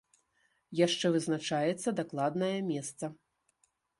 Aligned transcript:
Яшчэ 0.79 1.11
вызначаецца 1.15 1.93
дакладнае 2.01 2.51
месца. 2.73 3.13